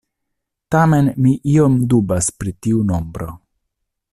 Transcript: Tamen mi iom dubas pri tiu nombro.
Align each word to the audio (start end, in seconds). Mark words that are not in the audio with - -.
Tamen 0.75 1.11
mi 1.25 1.33
iom 1.55 1.77
dubas 1.93 2.31
pri 2.39 2.55
tiu 2.67 2.81
nombro. 2.93 3.29